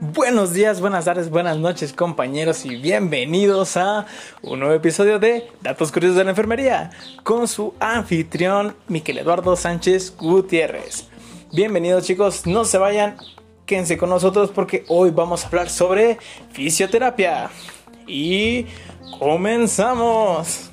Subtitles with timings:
[0.00, 4.04] Buenos días, buenas tardes, buenas noches compañeros y bienvenidos a
[4.42, 6.90] un nuevo episodio de Datos Curiosos de la Enfermería
[7.22, 11.08] con su anfitrión Miquel Eduardo Sánchez Gutiérrez.
[11.52, 13.16] Bienvenidos chicos, no se vayan,
[13.64, 16.18] quédense con nosotros porque hoy vamos a hablar sobre
[16.52, 17.48] fisioterapia.
[18.06, 18.66] Y
[19.18, 20.69] comenzamos.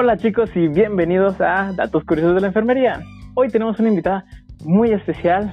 [0.00, 3.02] Hola chicos y bienvenidos a Datos Curiosos de la Enfermería.
[3.34, 4.24] Hoy tenemos una invitada
[4.64, 5.52] muy especial,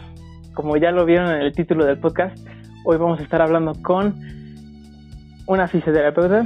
[0.54, 2.38] como ya lo vieron en el título del podcast.
[2.84, 4.20] Hoy vamos a estar hablando con
[5.48, 6.46] una fisioterapeuta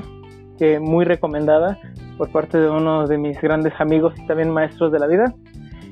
[0.58, 1.77] que muy recomendada
[2.17, 5.34] por parte de uno de mis grandes amigos y también maestros de la vida.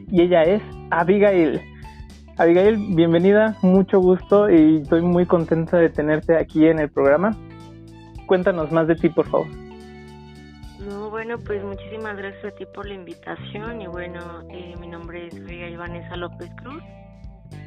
[0.09, 0.61] Y ella es
[0.91, 1.59] Abigail.
[2.37, 7.35] Abigail, bienvenida, mucho gusto y estoy muy contenta de tenerte aquí en el programa.
[8.27, 9.66] Cuéntanos más de ti, por favor.
[11.17, 14.19] No, bueno, pues muchísimas gracias a ti por la invitación y bueno,
[14.51, 16.83] eh, mi nombre es Miguel Vanessa López Cruz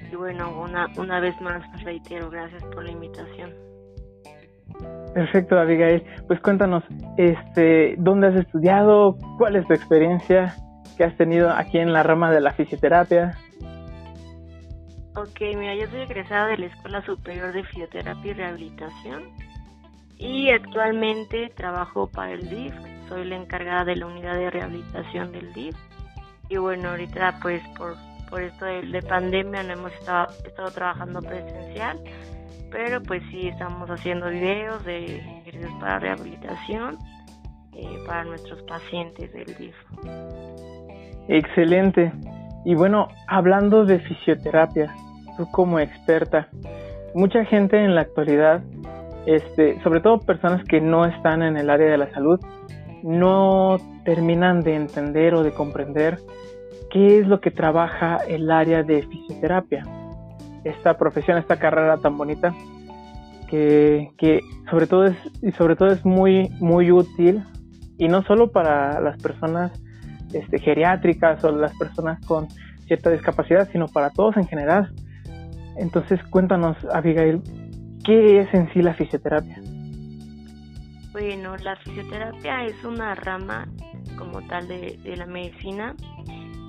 [0.09, 3.53] y bueno, una, una vez más reitero, gracias por la invitación.
[5.15, 6.05] Perfecto, Abigail.
[6.29, 6.85] Pues cuéntanos,
[7.17, 9.17] este, ¿dónde has estudiado?
[9.37, 10.55] ¿Cuál es tu experiencia
[10.97, 13.37] que has tenido aquí en la rama de la fisioterapia?
[15.17, 19.25] Ok, mira, yo soy egresada de la Escuela Superior de Fisioterapia y Rehabilitación
[20.19, 23.00] y actualmente trabajo para el DIF.
[23.11, 25.75] Soy la encargada de la unidad de rehabilitación del DIF.
[26.49, 27.97] Y bueno, ahorita pues por,
[28.31, 30.29] por esto de, pandemia no hemos estado,
[30.73, 31.99] trabajando presencial,
[32.71, 36.99] pero pues sí estamos haciendo videos de ejercicios para rehabilitación
[37.75, 39.75] eh, para nuestros pacientes del DIF.
[41.27, 42.13] Excelente.
[42.65, 44.95] Y bueno, hablando de fisioterapia,
[45.37, 46.47] tú como experta,
[47.13, 48.63] mucha gente en la actualidad
[49.27, 52.41] este, sobre todo personas que no están en el área de la salud,
[53.03, 56.19] no terminan de entender o de comprender
[56.91, 59.85] qué es lo que trabaja el área de fisioterapia.
[60.65, 62.55] Esta profesión, esta carrera tan bonita,
[63.49, 64.41] que, que
[64.71, 67.43] sobre todo es, y sobre todo es muy, muy útil,
[67.99, 69.73] y no solo para las personas
[70.33, 72.49] este, geriátricas o las personas con
[72.87, 74.93] cierta discapacidad, sino para todos en general.
[75.77, 77.43] Entonces, cuéntanos, Abigail,
[78.05, 79.61] ¿Qué es en sí la fisioterapia?
[81.13, 83.67] Bueno, la fisioterapia es una rama
[84.17, 85.97] como tal de, la medicina.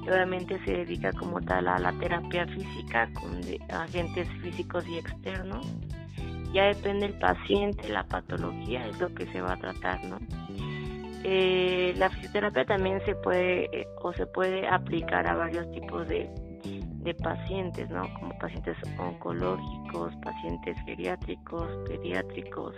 [0.04, 5.68] Obviamente se dedica como tal a la terapia física con agentes físicos y externos.
[6.54, 10.18] Ya depende del paciente, la patología, es lo que se va a tratar, ¿no?
[11.24, 16.28] Eh, la fisioterapia también se puede eh, o se puede aplicar a varios tipos de,
[17.04, 18.12] de pacientes, ¿no?
[18.20, 22.76] Como pacientes oncológicos, pacientes geriátricos, pediátricos.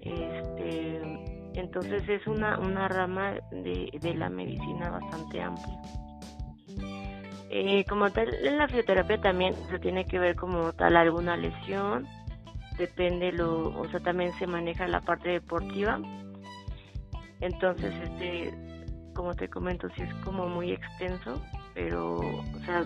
[0.00, 1.00] Este,
[1.54, 5.80] entonces es una, una rama de, de la medicina bastante amplia.
[7.50, 12.06] Eh, como tal, en la fisioterapia también se tiene que ver como tal alguna lesión,
[12.76, 15.98] depende lo, o sea, también se maneja la parte deportiva.
[17.40, 18.52] Entonces, este,
[19.14, 21.42] como te comento, sí es como muy extenso,
[21.74, 22.84] pero, o sea,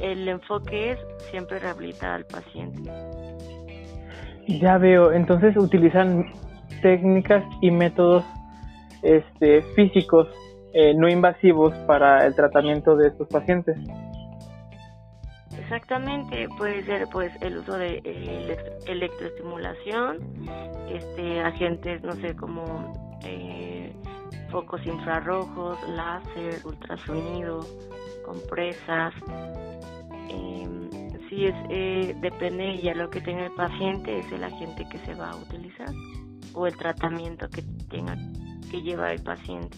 [0.00, 0.98] el enfoque es
[1.30, 2.90] siempre rehabilitar al paciente.
[4.46, 6.26] Ya veo, entonces utilizan
[6.82, 8.24] técnicas y métodos
[9.02, 10.28] este, físicos
[10.72, 13.76] eh, no invasivos para el tratamiento de estos pacientes.
[15.58, 18.02] Exactamente, puede ser pues el uso de
[18.86, 20.18] electroestimulación,
[20.90, 23.92] este agentes no sé como eh,
[24.50, 27.60] focos infrarrojos, láser, ultrasonido,
[28.24, 29.14] compresas,
[31.34, 35.14] si es eh, depende ya lo que tenga el paciente es el agente que se
[35.14, 35.88] va a utilizar
[36.54, 38.16] o el tratamiento que tenga
[38.70, 39.76] que llevar el paciente.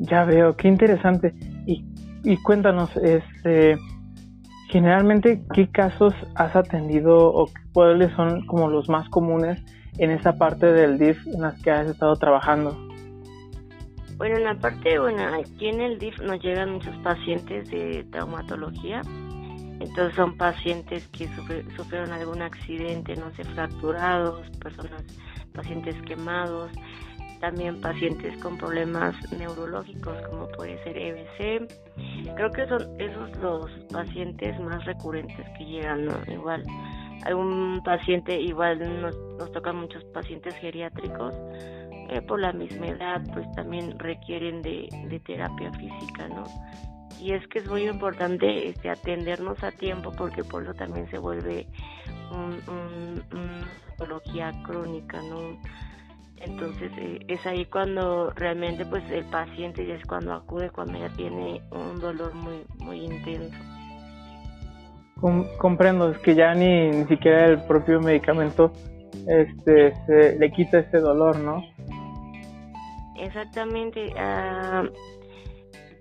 [0.00, 1.34] Ya veo qué interesante.
[1.66, 1.84] Y,
[2.24, 3.78] y cuéntanos este
[4.68, 9.62] generalmente qué casos has atendido o cuáles son como los más comunes
[9.96, 12.76] en esa parte del DIF en las que has estado trabajando
[14.18, 19.00] bueno en la parte bueno aquí en el DIF nos llegan muchos pacientes de traumatología
[19.80, 21.28] entonces son pacientes que
[21.76, 25.04] sufrieron algún accidente, no sé, fracturados, personas,
[25.54, 26.70] pacientes quemados,
[27.40, 31.68] también pacientes con problemas neurológicos como puede ser EBC.
[32.34, 36.14] Creo que son esos los pacientes más recurrentes que llegan, ¿no?
[36.26, 36.64] Igual,
[37.24, 41.32] algún paciente, igual nos, tocan muchos pacientes geriátricos,
[42.10, 46.44] eh, por la misma edad, pues también requieren de terapia física, ¿no?
[47.20, 51.18] Y es que es muy importante este atendernos a tiempo porque por eso también se
[51.18, 51.66] vuelve
[52.30, 52.60] un,
[53.32, 55.58] una patología crónica, ¿no?
[56.40, 61.08] Entonces eh, es ahí cuando realmente pues el paciente ya es cuando acude cuando ya
[61.10, 63.56] tiene un dolor muy muy intenso.
[65.58, 68.72] comprendo, es que ya ni, ni siquiera el propio medicamento
[69.26, 71.62] este se, le quita ese dolor, ¿no?
[73.16, 74.12] Exactamente.
[74.16, 74.84] Ah,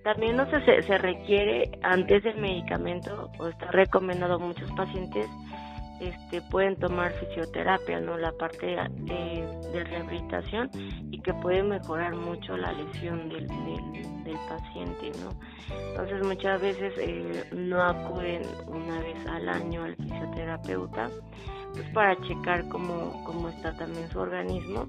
[0.04, 5.28] también no se, se requiere antes del medicamento o está recomendado a muchos pacientes
[6.00, 8.18] este, pueden tomar fisioterapia, ¿no?
[8.18, 10.70] La parte de, rehabilitación
[11.12, 15.32] y que puede mejorar mucho la lesión del, del, paciente, ¿no?
[15.90, 21.10] Entonces muchas veces eh, no acuden una vez al año al fisioterapeuta
[21.74, 24.88] pues para checar cómo, cómo está también su organismo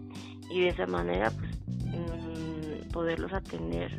[0.50, 3.96] y de esa manera pues mm, poderlos atender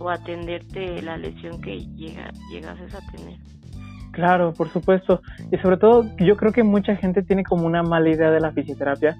[0.00, 3.38] o atenderte la lesión que llega, llegases a tener.
[4.12, 5.20] Claro, por supuesto.
[5.52, 8.50] Y sobre todo, yo creo que mucha gente tiene como una mala idea de la
[8.50, 9.16] fisioterapia,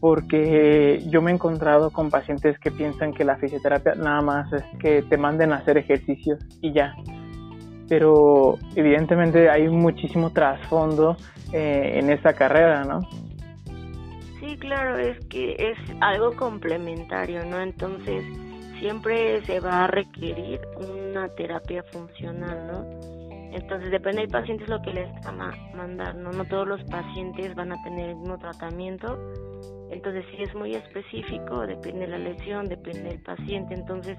[0.00, 4.64] porque yo me he encontrado con pacientes que piensan que la fisioterapia nada más es
[4.78, 6.94] que te manden a hacer ejercicios y ya.
[7.88, 11.16] Pero evidentemente hay muchísimo trasfondo
[11.52, 13.00] eh, en esta carrera, ¿no?
[14.40, 17.60] Sí, claro, es que es algo complementario, ¿no?
[17.60, 18.24] Entonces,
[18.82, 22.84] siempre se va a requerir una terapia funcional, ¿no?
[23.56, 26.32] Entonces depende del paciente es lo que les van a mandar, ¿no?
[26.32, 29.16] No todos los pacientes van a tener el mismo tratamiento.
[29.90, 33.74] Entonces sí es muy específico, depende de la lesión, depende del paciente.
[33.74, 34.18] Entonces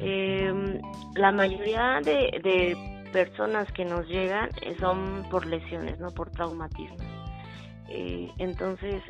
[0.00, 0.80] eh,
[1.16, 2.76] la mayoría de, de,
[3.12, 6.96] personas que nos llegan eh, son por lesiones, no por traumatismo.
[7.90, 9.02] Eh, entonces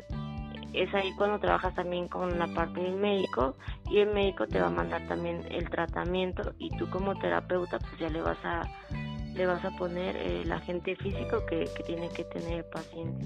[0.73, 3.55] es ahí cuando trabajas también con la parte del médico
[3.89, 7.99] y el médico te va a mandar también el tratamiento y tú como terapeuta pues
[7.99, 8.61] ya le vas a
[9.35, 13.25] le vas a poner el agente físico que, que tiene que tener el paciente.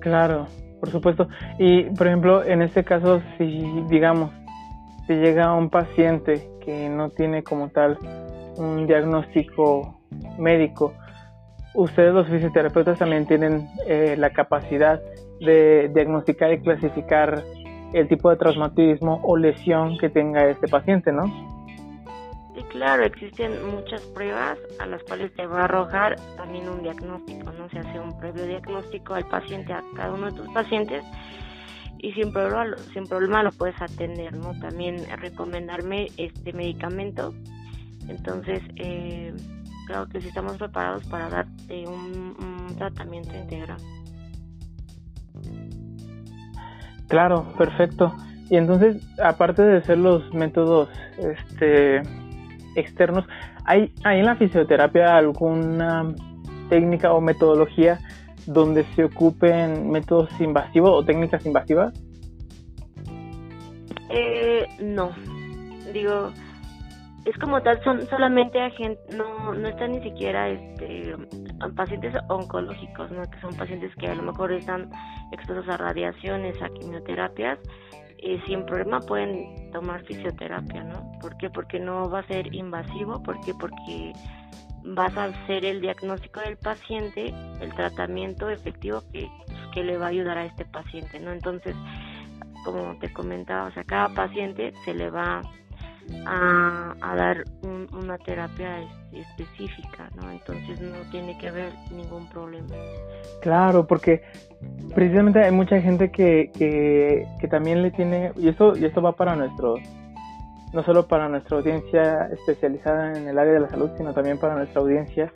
[0.00, 0.48] Claro,
[0.80, 1.28] por supuesto.
[1.58, 4.32] Y por ejemplo, en este caso, si digamos,
[5.06, 7.98] si llega un paciente que no tiene como tal
[8.56, 10.00] un diagnóstico
[10.38, 10.92] médico,
[11.74, 15.00] ustedes los fisioterapeutas también tienen eh, la capacidad
[15.44, 17.42] de diagnosticar y clasificar
[17.92, 21.24] el tipo de traumatismo o lesión que tenga este paciente, ¿no?
[22.54, 27.50] Sí, claro, existen muchas pruebas a las cuales te va a arrojar también un diagnóstico,
[27.52, 27.68] ¿no?
[27.70, 31.02] Se hace un previo diagnóstico al paciente, a cada uno de tus pacientes,
[31.98, 34.58] y sin problema, sin problema lo puedes atender, ¿no?
[34.60, 37.32] También recomendarme este medicamento.
[38.08, 39.32] Entonces, eh,
[39.86, 43.78] creo que sí estamos preparados para darte un tratamiento integral.
[47.08, 48.14] Claro, perfecto.
[48.50, 50.88] Y entonces, aparte de ser los métodos
[51.18, 52.02] este,
[52.76, 53.24] externos,
[53.64, 56.14] ¿hay, ¿hay en la fisioterapia alguna
[56.68, 57.98] técnica o metodología
[58.46, 61.92] donde se ocupen métodos invasivos o técnicas invasivas?
[64.10, 65.12] Eh, no,
[65.92, 66.30] digo,
[67.24, 71.14] es como tal, son solamente agentes, no, no están ni siquiera este,
[71.70, 73.22] pacientes oncológicos, ¿no?
[73.30, 74.90] que son pacientes que a lo mejor están
[75.32, 77.58] expuestos a radiaciones, a quimioterapias,
[78.18, 81.10] eh, sin problema pueden tomar fisioterapia, ¿no?
[81.20, 81.50] ¿Por qué?
[81.50, 83.36] Porque no va a ser invasivo, ¿por?
[83.58, 84.12] Porque
[84.84, 89.28] vas a hacer el diagnóstico del paciente, el tratamiento efectivo que,
[89.74, 91.32] que le va a ayudar a este paciente, ¿no?
[91.32, 91.74] Entonces,
[92.64, 95.42] como te comentaba, o sea, cada paciente se le va
[96.26, 97.44] a, dar
[97.92, 98.80] una terapia
[99.12, 100.30] este, específica, ¿no?
[100.30, 102.68] Entonces no tiene que haber ningún problema.
[103.40, 104.22] Claro, porque
[104.94, 109.36] precisamente hay mucha gente que, que, también le tiene, y esto, y esto va para
[109.36, 109.74] nuestro,
[110.72, 114.56] no solo para nuestra audiencia especializada en el área de la salud, sino también para
[114.56, 115.30] nuestra audiencia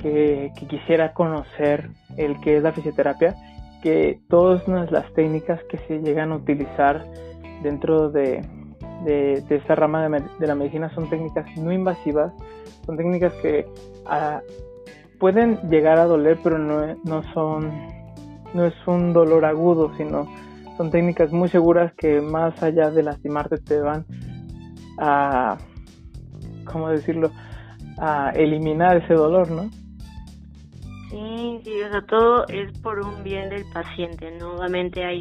[0.00, 3.34] que, que quisiera conocer el que es la fisioterapia,
[3.82, 7.04] que todas las técnicas que se llegan a utilizar
[7.62, 8.44] dentro de,
[9.04, 12.32] de, esta rama de, la medicina son técnicas no invasivas,
[12.86, 13.66] son técnicas que
[14.06, 14.40] ah,
[15.18, 17.70] pueden llegar a doler, pero no, no son,
[18.54, 20.26] no es un dolor agudo, sino
[20.76, 24.04] son técnicas muy seguras que más allá de lastimarte te van
[24.98, 25.58] a,
[26.64, 27.30] ¿cómo decirlo?,
[27.98, 29.70] a eliminar ese dolor, ¿no?
[31.10, 34.54] Sí, sí, o sea, todo es por un bien del paciente, ¿no?
[34.54, 35.20] Obviamente hay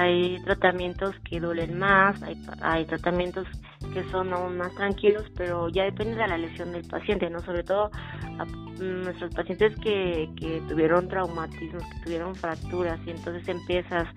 [0.00, 3.46] hay tratamientos que duelen más, hay, hay tratamientos
[3.92, 7.40] que son aún más tranquilos, pero ya depende de la lesión del paciente, ¿no?
[7.40, 7.90] Sobre todo
[8.38, 8.44] a
[8.82, 14.08] nuestros pacientes que, que tuvieron traumatismos, que tuvieron fracturas, y entonces empiezas,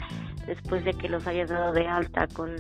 [0.47, 2.55] después de que los hayas dado de alta con,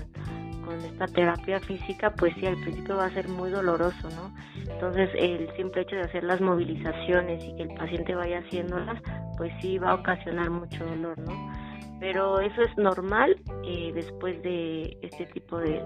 [0.65, 4.33] con esta terapia física, pues sí, al principio va a ser muy doloroso, ¿no?
[4.69, 9.01] Entonces, el simple hecho de hacer las movilizaciones y que el paciente vaya haciéndolas,
[9.37, 11.62] pues sí va a ocasionar mucho dolor, ¿no?
[11.99, 15.81] Pero eso es normal eh, después de este tipo de,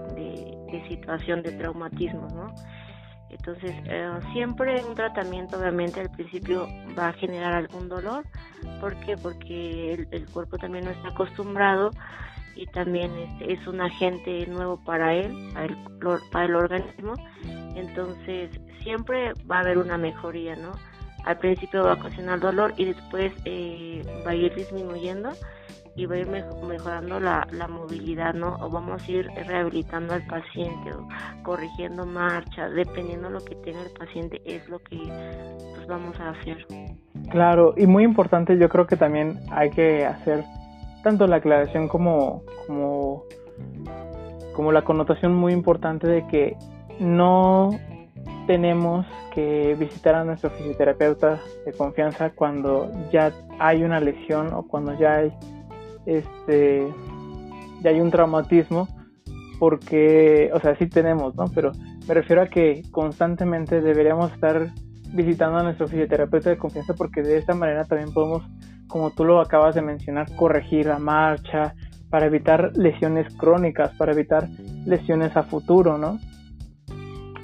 [0.88, 2.54] situación de traumatismo, ¿no?
[3.30, 6.66] Entonces, eh, siempre un tratamiento obviamente al principio
[6.98, 8.24] va a generar algún dolor.
[8.80, 9.16] ¿Por qué?
[9.16, 11.90] Porque el, el cuerpo también no está acostumbrado
[12.58, 15.76] y también este, es un agente nuevo para él, para el,
[16.32, 17.14] para el organismo.
[17.76, 18.50] Entonces,
[18.82, 20.72] siempre va a haber una mejoría, ¿no?
[21.24, 25.30] Al principio va a ocasionar dolor y después eh, va a ir disminuyendo
[25.98, 28.56] y va a ir mejorando la, la, movilidad, ¿no?
[28.60, 31.08] O vamos a ir rehabilitando al paciente o
[31.42, 34.96] corrigiendo marcha, dependiendo de lo que tenga el paciente, es lo que
[35.74, 36.64] pues, vamos a hacer.
[37.30, 40.44] Claro, y muy importante, yo creo que también hay que hacer
[41.02, 43.24] tanto la aclaración como, como,
[44.54, 46.56] como la connotación muy importante de que
[47.00, 47.70] no
[48.46, 54.96] tenemos que visitar a nuestro fisioterapeuta de confianza cuando ya hay una lesión o cuando
[54.96, 55.32] ya hay
[56.08, 56.92] este
[57.82, 58.88] ya hay un traumatismo
[59.58, 61.72] porque o sea sí tenemos no pero
[62.06, 64.68] me refiero a que constantemente deberíamos estar
[65.12, 68.42] visitando a nuestro fisioterapeuta de confianza porque de esta manera también podemos
[68.86, 71.74] como tú lo acabas de mencionar corregir la marcha
[72.10, 74.48] para evitar lesiones crónicas para evitar
[74.86, 76.18] lesiones a futuro no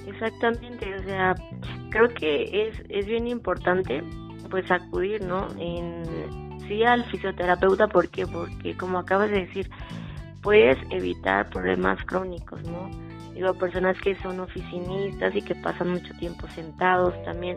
[0.07, 1.35] Exactamente, o sea,
[1.91, 4.03] creo que es, es bien importante
[4.49, 5.49] pues acudir, ¿no?
[5.59, 8.27] En, sí al fisioterapeuta, ¿por qué?
[8.27, 9.71] Porque como acabas de decir,
[10.43, 12.91] puedes evitar problemas crónicos, ¿no?
[13.35, 17.57] Digo, personas que son oficinistas y que pasan mucho tiempo sentados también,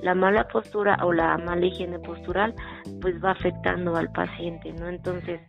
[0.00, 2.54] la mala postura o la mala higiene postural
[3.00, 4.88] pues va afectando al paciente, ¿no?
[4.88, 5.40] Entonces,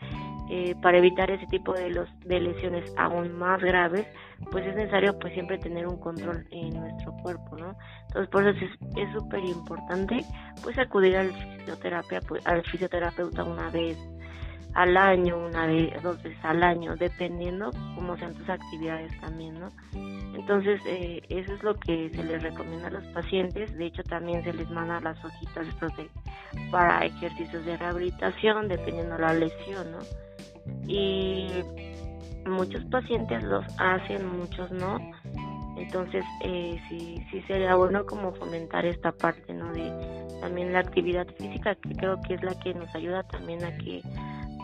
[0.50, 4.08] eh, para evitar ese tipo de, los, de lesiones aún más graves,
[4.52, 7.76] pues es necesario pues siempre tener un control en nuestro cuerpo, ¿no?
[8.08, 8.66] Entonces por eso
[8.98, 10.26] es súper importante
[10.64, 13.98] pues acudir al fisioterapia, pues, al fisioterapeuta una vez
[14.74, 19.72] al año, una vez, dos veces al año, dependiendo cómo sean tus actividades también, ¿no?
[20.36, 23.76] Entonces, eh, eso es lo que se les recomienda a los pacientes.
[23.78, 26.10] De hecho, también se les manda las hojitas de,
[26.72, 30.00] para ejercicios de rehabilitación, dependiendo de la lesión, ¿no?
[30.88, 31.48] y
[32.46, 34.98] muchos pacientes los hacen, muchos no.
[35.78, 39.72] Entonces, eh, sí, sí sería bueno como fomentar esta parte, ¿no?
[39.72, 39.92] De
[40.42, 44.02] también la actividad física, que creo que es la que nos ayuda también a que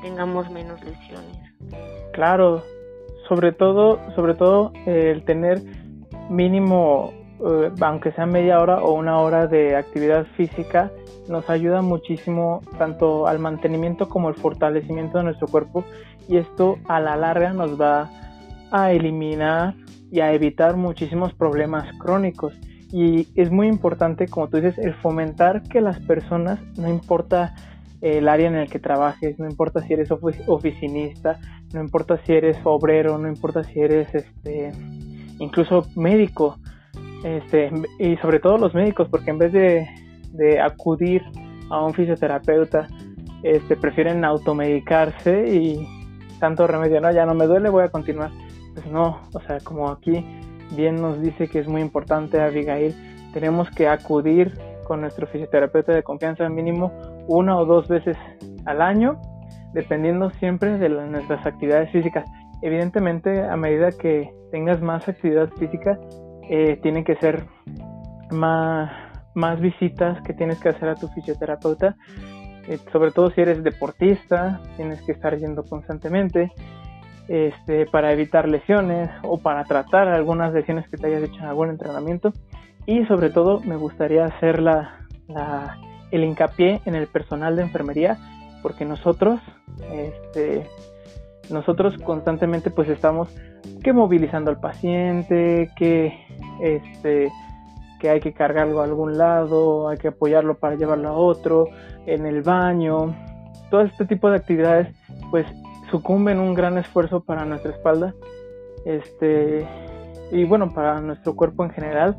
[0.05, 1.37] tengamos menos lesiones.
[2.13, 2.61] Claro,
[3.27, 5.61] sobre todo, sobre todo el tener
[6.29, 7.11] mínimo,
[7.43, 10.91] eh, aunque sea media hora o una hora de actividad física,
[11.27, 15.83] nos ayuda muchísimo tanto al mantenimiento como al fortalecimiento de nuestro cuerpo
[16.29, 18.11] y esto a la larga nos va
[18.69, 19.73] a eliminar
[20.11, 22.53] y a evitar muchísimos problemas crónicos
[22.91, 27.55] y es muy importante como tú dices el fomentar que las personas no importa
[28.05, 30.09] el área en el que trabajes no importa si eres
[30.47, 31.39] oficinista
[31.73, 34.71] no importa si eres obrero no importa si eres este
[35.39, 36.57] incluso médico
[37.23, 39.87] este y sobre todo los médicos porque en vez de
[40.35, 41.23] de acudir
[41.69, 42.87] a un fisioterapeuta,
[43.43, 45.87] este, prefieren automedicarse y
[46.39, 48.31] tanto remedio, no, ya no me duele, voy a continuar.
[48.73, 50.25] Pues no, o sea, como aquí
[50.75, 52.93] bien nos dice que es muy importante Abigail,
[53.33, 54.53] tenemos que acudir
[54.85, 56.93] con nuestro fisioterapeuta de confianza mínimo
[57.27, 58.15] una o dos veces
[58.65, 59.19] al año,
[59.73, 62.25] dependiendo siempre de nuestras actividades físicas.
[62.61, 65.99] Evidentemente, a medida que tengas más actividad física,
[66.49, 67.45] eh, tiene que ser
[68.31, 68.91] más,
[69.33, 71.97] más visitas que tienes que hacer a tu fisioterapeuta,
[72.67, 76.51] eh, sobre todo si eres deportista, tienes que estar yendo constantemente
[77.27, 81.69] este, para evitar lesiones o para tratar algunas lesiones que te hayas hecho en algún
[81.69, 82.31] entrenamiento.
[82.85, 84.99] Y sobre todo me gustaría hacer la,
[86.11, 88.17] el hincapié en el personal de enfermería,
[88.61, 89.39] porque nosotros,
[89.91, 90.67] este,
[91.49, 93.29] nosotros constantemente pues estamos
[93.83, 96.13] que movilizando al paciente, que
[96.61, 97.31] este,
[97.99, 101.69] que hay que cargarlo a algún lado, hay que apoyarlo para llevarlo a otro,
[102.05, 103.15] en el baño,
[103.69, 104.95] todo este tipo de actividades
[105.31, 105.45] pues
[105.89, 108.13] sucumben un gran esfuerzo para nuestra espalda
[108.85, 109.67] este
[110.31, 112.15] y bueno para nuestro cuerpo en general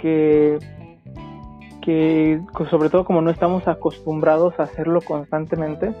[0.00, 0.58] que
[1.82, 5.92] que sobre todo como no estamos acostumbrados a hacerlo constantemente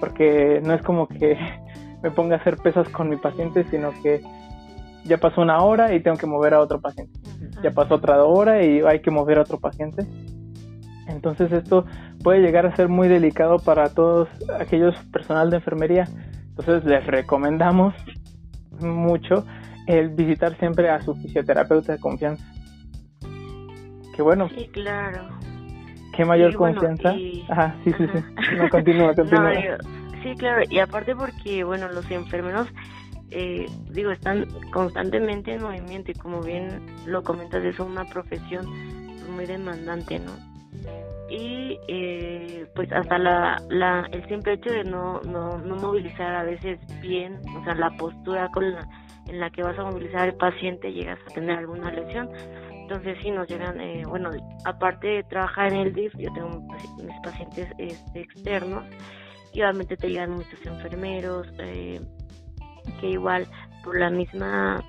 [0.00, 1.38] porque no es como que
[2.02, 4.22] me ponga a hacer pesas con mi paciente sino que
[5.04, 7.24] ya pasó una hora y tengo que mover a otro paciente
[7.62, 10.06] ya pasó otra hora y hay que mover a otro paciente.
[11.08, 11.84] Entonces esto
[12.22, 16.04] puede llegar a ser muy delicado para todos aquellos personal de enfermería.
[16.50, 17.94] Entonces les recomendamos
[18.80, 19.44] mucho
[19.86, 22.44] el visitar siempre a su fisioterapeuta de confianza.
[24.14, 24.48] Que bueno.
[24.50, 25.28] Sí, claro.
[26.16, 27.14] Qué mayor confianza.
[27.48, 28.24] Ajá, sí, sí, sí.
[28.56, 29.52] No, continúa, continúa.
[30.22, 30.62] sí, claro.
[30.70, 32.68] Y aparte porque, bueno, los enfermeros,
[33.30, 38.66] eh, digo, están constantemente en movimiento y como bien lo comentas, es una profesión
[39.34, 40.32] muy demandante, ¿no?
[41.28, 46.44] y eh, pues hasta la, la el simple hecho de no, no, no movilizar a
[46.44, 48.86] veces bien, o sea, la postura con la,
[49.28, 52.28] en la que vas a movilizar al paciente llegas a tener alguna lesión.
[52.84, 54.30] Entonces sí nos llegan, eh, bueno,
[54.66, 56.60] aparte de trabajar en el DIF, yo tengo
[57.02, 58.84] mis pacientes este, externos
[59.54, 61.98] y obviamente te llegan muchos enfermeros eh,
[63.00, 63.46] que igual
[63.82, 64.84] por la misma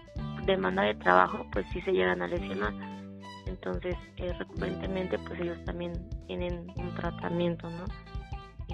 [0.46, 2.74] demanda de trabajo pues sí se llegan a lesionar
[3.48, 5.94] entonces eh, recurrentemente pues ellos también
[6.28, 7.86] tienen un tratamiento, ¿no?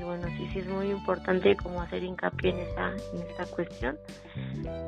[0.01, 3.99] Y bueno, sí, sí es muy importante como hacer hincapié en esta, en esta cuestión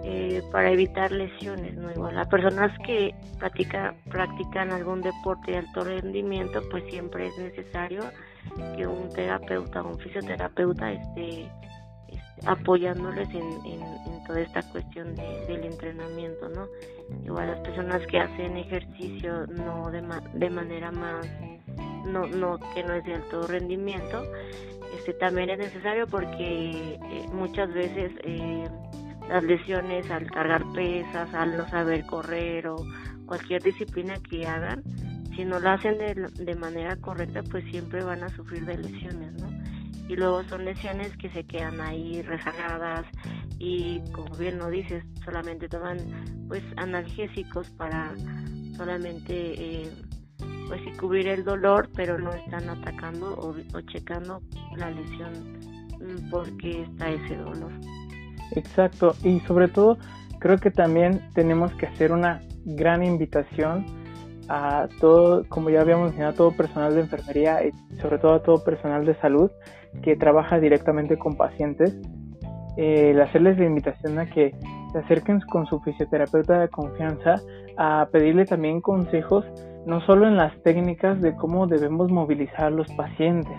[0.03, 1.91] eh, para evitar lesiones, ¿no?
[1.91, 8.01] Igual las personas que practica, practican algún deporte de alto rendimiento, pues siempre es necesario
[8.75, 11.47] que un terapeuta o un fisioterapeuta esté,
[12.47, 13.79] apoyándoles en,
[14.25, 16.65] toda esta cuestión del entrenamiento, ¿no?
[17.23, 20.01] Igual las personas que hacen ejercicio no de,
[20.33, 21.27] de manera más,
[22.05, 24.23] no, no, que no es de alto rendimiento,
[24.97, 28.67] este también es necesario porque eh, muchas veces eh,
[29.29, 32.77] las lesiones al cargar pesas, al no saber correr o
[33.25, 34.83] cualquier disciplina que hagan,
[35.35, 39.33] si no lo hacen de, de manera correcta, pues siempre van a sufrir de lesiones,
[39.41, 39.49] ¿no?
[40.07, 43.05] y luego son lesiones que se quedan ahí rezagadas
[43.57, 45.97] y como bien lo dices solamente toman
[46.47, 48.13] pues analgésicos para
[48.75, 49.33] solamente
[49.83, 49.91] eh,
[50.73, 54.41] pues cubrir el dolor pero no están atacando o, o checando
[54.75, 55.31] la lesión
[55.99, 57.71] mm, porque está ese dolor.
[58.55, 59.97] Exacto y sobre todo
[60.39, 63.85] creo que también tenemos que hacer una gran invitación
[64.49, 68.63] a todo, como ya habíamos mencionado, todo personal de enfermería y sobre todo a todo
[68.63, 69.51] personal de salud
[70.01, 71.95] que trabaja directamente con pacientes,
[72.77, 74.53] eh, hacerles la invitación a que
[74.91, 77.35] se acerquen con su fisioterapeuta de confianza
[77.77, 79.45] a pedirle también consejos,
[79.85, 83.57] no solo en las técnicas de cómo debemos movilizar a los pacientes,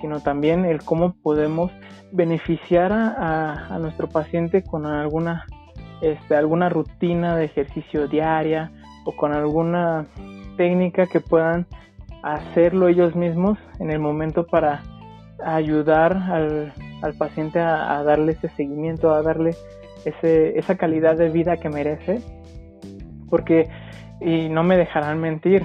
[0.00, 1.72] sino también el cómo podemos
[2.12, 5.46] beneficiar a, nuestro paciente con alguna,
[6.00, 8.70] este, alguna rutina de ejercicio diaria
[9.04, 10.06] o con alguna
[10.56, 11.66] técnica que puedan
[12.22, 14.82] hacerlo ellos mismos en el momento para
[15.44, 19.54] ayudar al, al paciente a, darle ese seguimiento, a darle
[20.04, 22.20] ese, esa calidad de vida que merece.
[23.28, 23.68] Porque,
[24.20, 25.64] y no me dejarán mentir,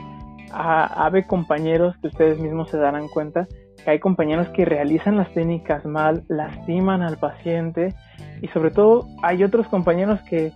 [0.53, 3.47] hay compañeros que ustedes mismos se darán cuenta
[3.83, 7.95] que hay compañeros que realizan las técnicas mal, lastiman al paciente
[8.41, 10.51] y sobre todo hay otros compañeros que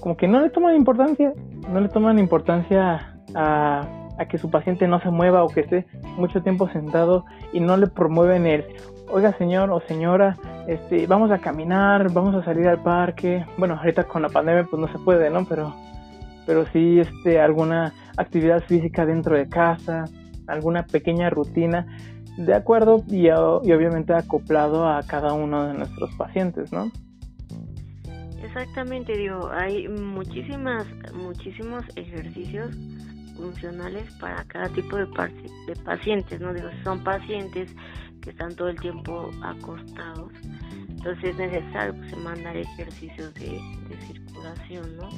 [0.00, 1.32] como que no le toman importancia,
[1.68, 3.82] no le toman importancia a,
[4.18, 5.86] a que su paciente no se mueva o que esté
[6.16, 8.64] mucho tiempo sentado y no le promueven el,
[9.10, 10.36] oiga señor o señora,
[10.66, 13.44] este, vamos a caminar, vamos a salir al parque.
[13.56, 15.44] Bueno, ahorita con la pandemia pues no se puede, ¿no?
[15.44, 15.74] Pero,
[16.50, 20.06] pero sí este, alguna actividad física dentro de casa,
[20.48, 21.86] alguna pequeña rutina,
[22.38, 26.90] de acuerdo y, obviamente acoplado a cada uno de nuestros pacientes, ¿no?
[28.42, 30.84] Exactamente, digo, hay muchísimas,
[31.14, 32.76] muchísimos ejercicios
[33.36, 35.06] funcionales para cada tipo de,
[35.68, 36.52] de pacientes, ¿no?
[36.52, 37.72] Digo, son pacientes
[38.22, 40.32] que están todo el tiempo acostados,
[40.88, 43.60] entonces es necesario pues, mandar ejercicios de,
[44.08, 45.08] circulación, ¿no?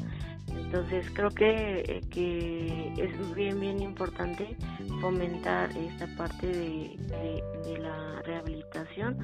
[0.57, 4.57] Entonces creo que, que es bien, bien importante
[5.01, 9.19] fomentar esta parte de, de, la rehabilitación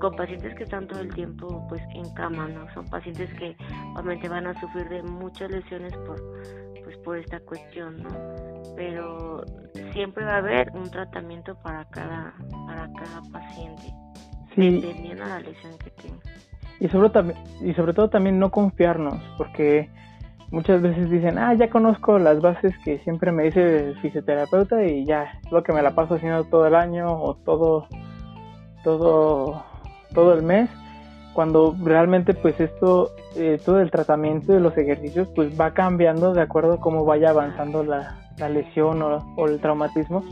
[0.00, 2.72] con pacientes que están todo el tiempo pues en cama, ¿no?
[2.74, 3.56] Son pacientes que
[3.94, 6.20] obviamente van a sufrir de muchas lesiones por
[6.84, 8.10] pues por esta cuestión, ¿no?
[8.76, 9.44] Pero
[9.92, 12.34] siempre va a haber un tratamiento para cada
[12.66, 13.92] para cada paciente,
[14.56, 16.20] dependiendo de la lesión que tenga.
[16.80, 19.88] Y sobre, y sobre todo también no confiarnos, porque
[20.52, 25.04] muchas veces dicen, ah, ya conozco las bases que siempre me dice el fisioterapeuta y
[25.04, 27.88] ya, es lo que me la paso haciendo todo el año o todo,
[28.84, 29.64] todo,
[30.14, 30.70] todo el mes
[31.32, 36.42] cuando realmente pues esto, eh, todo el tratamiento de los ejercicios pues va cambiando de
[36.42, 40.24] acuerdo a cómo vaya avanzando la, lesión o, el traumatismo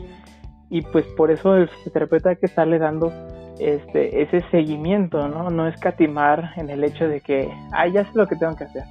[0.69, 3.11] y pues por eso el fisioterapeuta hay que estarle dando
[3.59, 5.49] este, ese seguimiento, ¿no?
[5.49, 8.83] No escatimar en el hecho de que, ah, ya sé lo que tengo que hacer,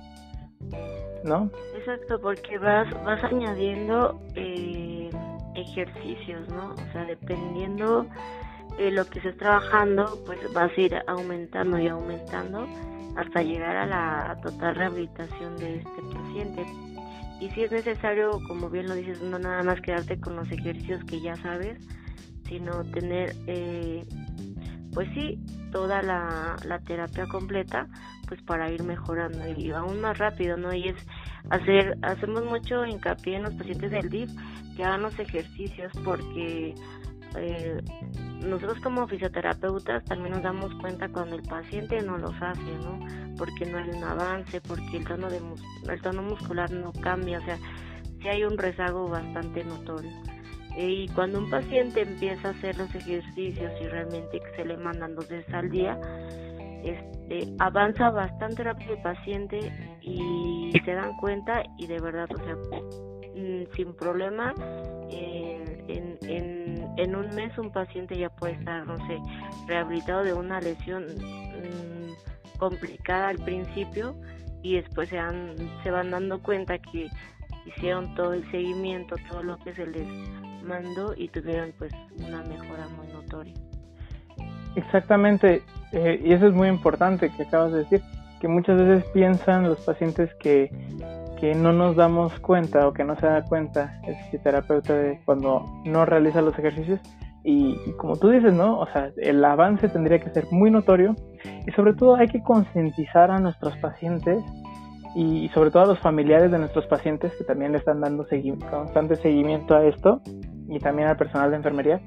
[1.24, 1.50] ¿no?
[1.76, 5.10] Exacto, porque vas, vas añadiendo eh,
[5.54, 6.72] ejercicios, ¿no?
[6.72, 8.06] O sea, dependiendo
[8.88, 12.66] lo que estés trabajando, pues vas a ir aumentando y aumentando
[13.16, 16.64] hasta llegar a la total rehabilitación de este paciente.
[17.40, 21.04] Y si es necesario, como bien lo dices, no nada más quedarte con los ejercicios
[21.04, 21.78] que ya sabes,
[22.44, 24.04] sino tener, eh,
[24.94, 25.38] pues sí,
[25.72, 27.86] toda la, la terapia completa,
[28.30, 30.72] pues para ir mejorando y aún más rápido, ¿no?
[30.72, 31.06] Y es
[31.50, 34.30] hacer, hacemos mucho hincapié en los pacientes del DIF
[34.76, 36.76] que hagan los ejercicios porque
[37.36, 37.82] eh,
[38.40, 43.00] nosotros como fisioterapeutas también nos damos cuenta cuando el paciente no los hace, ¿no?
[43.36, 45.40] Porque no hay un avance, porque el tono, de
[45.92, 47.58] el tono muscular no cambia, o sea,
[48.20, 50.12] si hay un rezago bastante notorio.
[50.76, 55.28] Y cuando un paciente empieza a hacer los ejercicios y realmente se le mandan dos
[55.28, 55.98] veces al día,
[56.84, 59.58] este, avanza bastante rápido el paciente
[60.00, 62.56] y se dan cuenta y de verdad, o sea,
[63.34, 64.54] mm, sin problema,
[65.10, 69.18] en, en, en, un mes un paciente ya puede estar, no sé,
[69.66, 74.14] rehabilitado de una lesión mm, complicada al principio
[74.62, 77.08] y después se, han, se van dando cuenta que
[77.66, 80.06] hicieron todo el seguimiento, todo lo que se les
[80.62, 83.54] mandó y tuvieron pues una mejora muy notoria.
[84.76, 88.02] Exactamente, eh, y eso es muy importante que acabas de decir,
[88.40, 90.70] que muchas veces piensan los pacientes que,
[91.38, 95.64] que no nos damos cuenta o que no se da cuenta el fisioterapeuta de cuando
[95.84, 97.00] no realiza los ejercicios
[97.42, 98.78] y, como tú dices, ¿no?
[98.78, 101.16] O sea, el avance tendría que ser muy notorio
[101.66, 104.42] y sobre todo hay que concientizar a nuestros pacientes
[105.14, 108.26] y sobre todo a los familiares de nuestros pacientes que también le están dando
[108.70, 110.20] constante seguimiento a esto
[110.68, 112.00] y también al personal de enfermería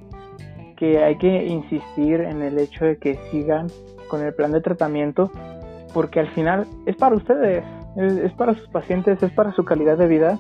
[0.84, 3.68] que hay que insistir en el hecho de que sigan
[4.10, 5.32] con el plan de tratamiento
[5.94, 7.64] porque al final es para ustedes,
[7.96, 10.38] es, para sus pacientes, es para su calidad de vida.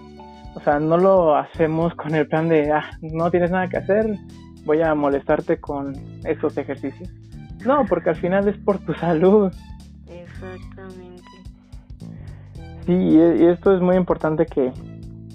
[0.53, 4.17] O sea, no lo hacemos con el plan de, ah, no tienes nada que hacer,
[4.65, 5.93] voy a molestarte con
[6.25, 7.10] esos ejercicios.
[7.65, 9.49] No, porque al final es por tu salud.
[10.10, 11.23] Exactamente.
[12.86, 14.73] Sí, y esto es muy importante que,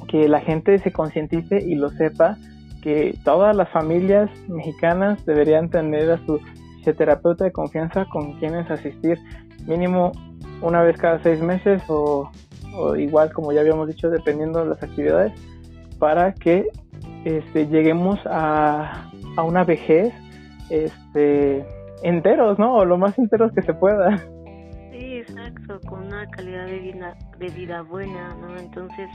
[0.07, 2.37] que la gente se concientice y lo sepa
[2.83, 6.38] que todas las familias mexicanas deberían tener a su
[6.77, 9.19] fisioterapeuta de confianza con quienes asistir
[9.67, 10.12] mínimo
[10.62, 12.31] una vez cada seis meses o,
[12.97, 15.33] igual como ya habíamos dicho dependiendo de las actividades
[15.99, 16.67] para que
[17.25, 20.14] este, lleguemos a, a una vejez
[20.71, 21.64] este,
[22.03, 22.77] enteros, ¿no?
[22.77, 24.17] O lo más enteros que se pueda.
[24.91, 28.57] Sí, exacto, con una calidad de vida, de vida buena, ¿no?
[28.57, 29.09] Entonces,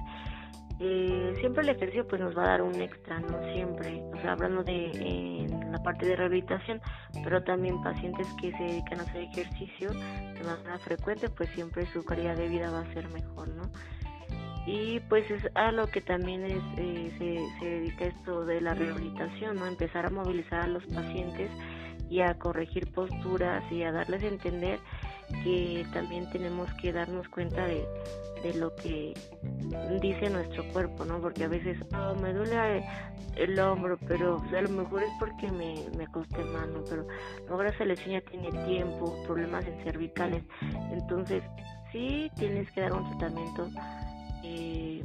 [0.79, 3.41] eh, siempre el ejercicio pues nos va a dar un extra, ¿no?
[3.53, 6.81] Siempre, o sea, hablando de la parte de rehabilitación,
[7.23, 12.03] pero también pacientes que se dedican a hacer ejercicio de manera frecuente, pues siempre su
[12.03, 13.63] calidad de vida va a ser mejor, ¿no?
[14.65, 18.73] Y pues es a lo que también es, eh, se, se dedica esto de la
[18.73, 19.65] rehabilitación, ¿no?
[19.65, 21.51] Empezar a movilizar a los pacientes
[22.09, 24.79] y a corregir posturas y a darles a entender
[25.43, 27.85] que también tenemos que darnos cuenta de,
[28.43, 29.13] de lo que
[30.01, 31.19] dice nuestro cuerpo, ¿no?
[31.19, 32.85] Porque a veces, oh, me duele
[33.35, 37.07] el hombro, pero a lo mejor es porque me, me acosté mano, pero
[37.49, 40.43] ahora esa lesión ya tiene tiempo, problemas en cervicales.
[40.91, 41.41] Entonces,
[41.91, 43.69] sí tienes que dar un tratamiento
[44.43, 45.03] eh,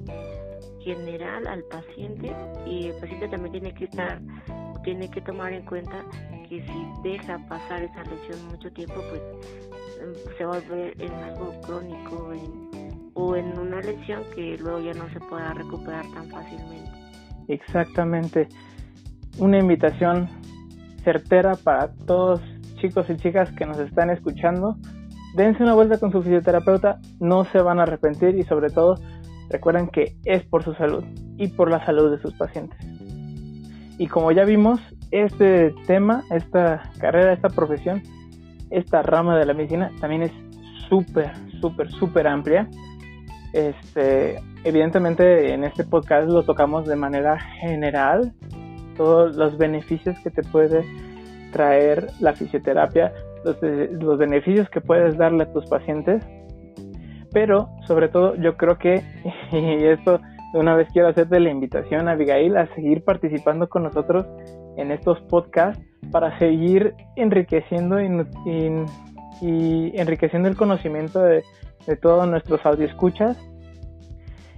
[0.81, 2.35] general al paciente
[2.67, 4.21] y el paciente también tiene que estar,
[4.83, 6.05] tiene que tomar en cuenta
[6.49, 9.23] que si deja pasar esa lesión mucho tiempo, pues
[10.37, 12.33] se va en algo crónico,
[13.15, 16.91] o en una lesión que luego ya no se pueda recuperar tan fácilmente.
[17.49, 18.49] Exactamente.
[19.39, 20.29] Una invitación
[21.03, 22.41] certera para todos
[22.81, 24.77] chicos y chicas que nos están escuchando.
[25.35, 28.97] Dense una vuelta con su fisioterapeuta, no se van a arrepentir y sobre todo
[29.51, 31.05] recuerden que es por su salud
[31.37, 32.79] y por la salud de sus pacientes.
[33.99, 34.81] Y como ya vimos,
[35.11, 38.03] este tema, esta carrera, esta profesión,
[38.70, 40.33] esta rama de la medicina también es
[40.88, 42.68] súper, súper, súper amplia.
[43.52, 48.33] Este, evidentemente en este podcast lo tocamos de manera general,
[48.96, 50.85] todos los beneficios que te puede
[51.52, 53.12] traer la fisioterapia,
[53.44, 56.22] los, beneficios que puedes darle a tus pacientes,
[57.33, 59.02] pero sobre todo yo creo que,
[59.52, 60.20] y esto
[60.52, 64.26] de una vez quiero hacerte la invitación a Abigail a seguir participando con nosotros
[64.79, 68.09] en estos podcasts para seguir enriqueciendo y,
[69.95, 71.45] enriqueciendo el conocimiento de
[71.88, 73.37] de todos nuestros escuchas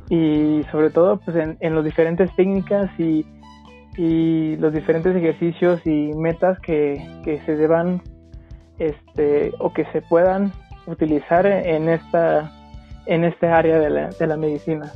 [0.08, 3.24] y sobre todo pues en, en las diferentes técnicas y,
[3.96, 8.02] y, los diferentes ejercicios y metas que, que se deban
[8.78, 10.52] este o que se puedan
[10.86, 12.50] utilizar en esta
[13.06, 14.92] en este área de la, de la medicina.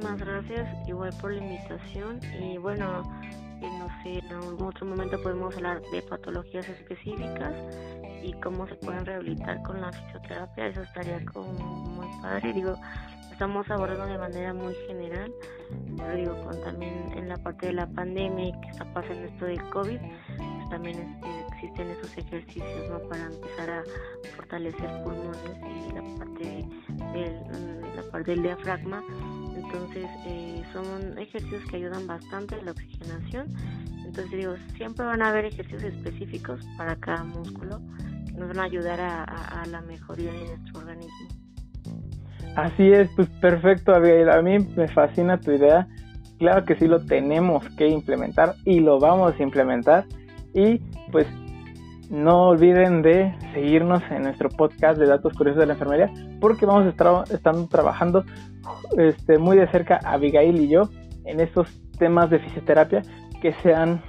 [0.00, 3.02] Muchísimas gracias igual por la invitación y bueno,
[3.60, 7.52] no sé, en otro momento podemos hablar de patologías específicas
[8.22, 12.50] y cómo se pueden rehabilitar con la fisioterapia, eso estaría como muy padre.
[12.54, 12.76] Digo,
[13.30, 15.30] estamos abordando de manera muy general,
[15.98, 19.44] pero digo, con también en la parte de la pandemia y que está pasando esto
[19.44, 22.98] del COVID, pues también este, existen esos ejercicios ¿no?
[23.08, 23.82] para empezar a
[24.34, 26.44] fortalecer pulmones y la parte
[27.12, 29.02] del, mm, la parte del diafragma.
[29.54, 33.48] Entonces, eh, son ejercicios que ayudan bastante a la oxigenación.
[34.06, 37.80] Entonces, digo, siempre van a haber ejercicios específicos para cada músculo
[38.26, 41.28] que nos van a ayudar a, a la mejoría de nuestro organismo.
[42.56, 44.30] Así es, pues perfecto, Abigail.
[44.30, 45.86] A mí me fascina tu idea.
[46.38, 50.06] Claro que sí lo tenemos que implementar y lo vamos a implementar.
[50.54, 50.78] Y
[51.12, 51.26] pues
[52.10, 56.84] no olviden de seguirnos en nuestro podcast de datos curiosos de la enfermería porque vamos
[56.86, 58.24] a estar estando trabajando
[58.98, 60.82] este, muy de cerca Abigail y yo
[61.24, 61.68] en estos
[61.98, 63.02] temas de fisioterapia
[63.40, 64.02] que sean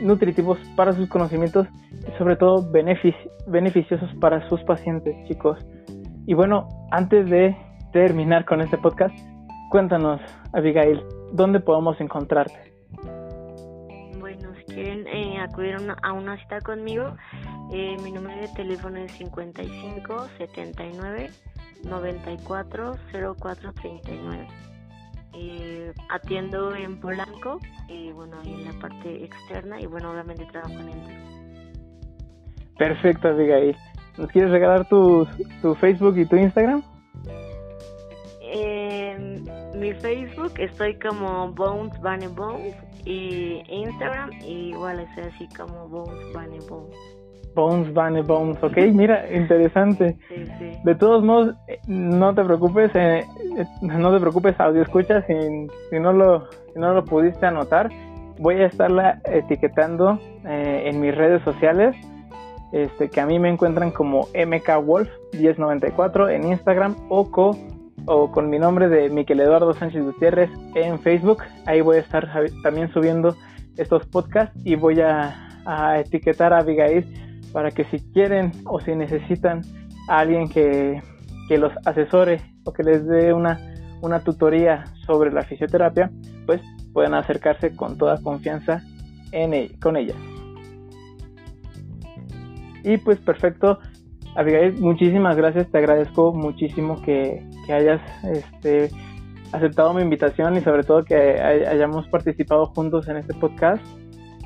[0.00, 5.58] nutritivos para sus conocimientos y sobre todo beneficiosos para sus pacientes, chicos.
[6.26, 7.56] Y bueno, antes de
[7.92, 9.14] terminar con este podcast,
[9.70, 10.20] cuéntanos,
[10.52, 12.72] Abigail, ¿dónde podemos encontrarte?
[14.18, 15.06] Bueno, si quieren
[15.40, 17.16] eh, acudir a una cita conmigo,
[17.72, 21.30] eh, mi número de teléfono es 55 79
[21.84, 22.96] 94
[23.38, 24.46] 04 39.
[26.10, 31.30] atiendo en Polanco, eh, bueno, en la parte externa y bueno, obviamente trabajo en el
[32.76, 33.76] Perfecto, Abigail.
[34.16, 35.26] ¿Nos quieres regalar tu,
[35.62, 36.82] tu Facebook y tu Instagram?
[38.40, 39.44] En
[39.78, 46.58] mi Facebook estoy como Bones Bunny Bones y Instagram igual es así como Bones Bunny
[46.68, 46.96] Bones.
[47.54, 50.16] Bones Bunny Bones, ok, mira, interesante.
[50.28, 50.72] Sí, sí.
[50.84, 53.24] De todos modos, eh, no te preocupes, eh,
[53.56, 55.34] eh, no te preocupes, audio escucha, si,
[55.90, 57.90] si, no lo, si no lo pudiste anotar,
[58.38, 61.94] voy a estarla etiquetando en mis redes sociales,
[62.72, 67.54] este, que a mí me encuentran como MKWolf1094 en Instagram o co
[68.06, 71.42] o con mi nombre de Miquel Eduardo Sánchez Gutiérrez en Facebook.
[71.66, 72.28] Ahí voy a estar
[72.62, 73.36] también subiendo
[73.76, 75.46] estos podcasts y voy a,
[75.98, 77.04] etiquetar a Abigail
[77.52, 79.62] para que si quieren o si necesitan
[80.08, 81.02] a alguien que,
[81.50, 83.58] los asesore o que les dé una,
[84.02, 86.10] una tutoría sobre la fisioterapia,
[86.46, 86.60] pues
[86.92, 88.82] pueden acercarse con toda confianza
[89.80, 90.14] con ella.
[92.82, 93.78] Y pues perfecto,
[94.36, 98.90] Abigail, muchísimas gracias, te agradezco muchísimo que, hayas este,
[99.52, 103.84] aceptado mi invitación y sobre todo que hayamos participado juntos en este podcast.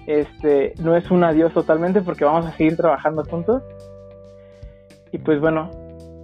[0.07, 3.63] Este, no es un adiós totalmente porque vamos a seguir trabajando juntos.
[5.13, 5.71] Y pues bueno,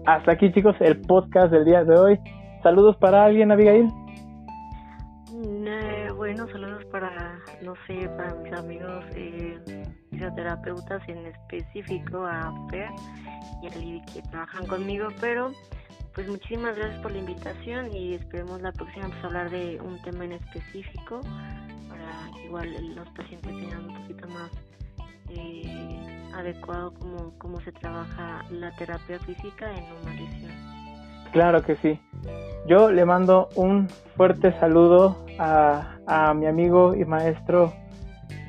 [0.07, 2.19] hasta aquí chicos el podcast del día de hoy.
[2.63, 3.89] Saludos para alguien, Abigail.
[5.43, 9.59] Eh, bueno, saludos para, no sé, para mis amigos eh,
[10.11, 12.91] fisioterapeutas en específico, a Fer
[13.63, 15.53] y a Lili que trabajan conmigo, pero
[16.21, 20.27] pues muchísimas gracias por la invitación y esperemos la próxima pues, hablar de un tema
[20.27, 21.23] en específico
[21.89, 24.51] para que igual los pacientes tengan un poquito más
[25.31, 30.51] eh, adecuado como cómo se trabaja la terapia física en una lesión.
[31.33, 31.99] Claro que sí.
[32.67, 37.73] Yo le mando un fuerte saludo a, a mi amigo y maestro,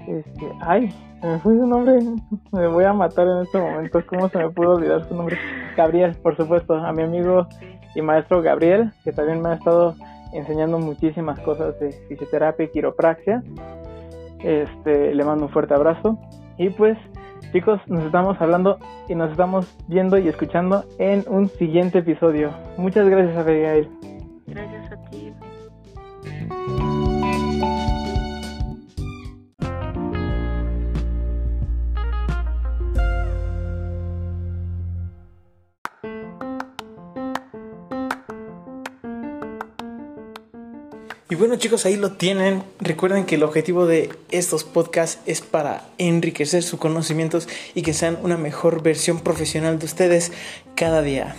[0.07, 1.99] este, ay, me fue su nombre,
[2.51, 5.37] me voy a matar en este momento, ¿cómo se me pudo olvidar su nombre?
[5.75, 7.47] Gabriel, por supuesto, a mi amigo
[7.95, 9.95] y maestro Gabriel, que también me ha estado
[10.33, 13.43] enseñando muchísimas cosas de fisioterapia y quiropraxia.
[14.43, 16.17] Este, le mando un fuerte abrazo
[16.57, 16.97] y pues
[17.51, 22.51] chicos, nos estamos hablando y nos estamos viendo y escuchando en un siguiente episodio.
[22.77, 24.10] Muchas gracias, Abigail.
[41.61, 42.63] Chicos, ahí lo tienen.
[42.79, 48.17] Recuerden que el objetivo de estos podcasts es para enriquecer sus conocimientos y que sean
[48.23, 50.31] una mejor versión profesional de ustedes
[50.75, 51.35] cada día.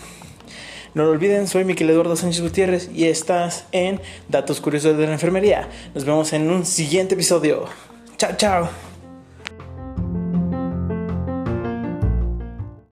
[0.95, 5.13] No lo olviden, soy Miquel Eduardo Sánchez Gutiérrez y estás en Datos Curiosos de la
[5.13, 5.69] Enfermería.
[5.95, 7.65] Nos vemos en un siguiente episodio.
[8.17, 8.92] Chao, chao.